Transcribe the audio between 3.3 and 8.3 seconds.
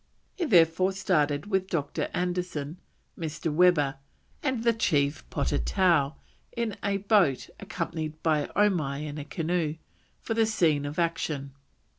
Webber, and the chief Potatow in a boat, accompanied